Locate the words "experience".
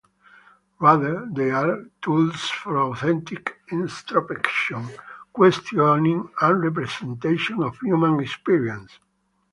8.19-8.97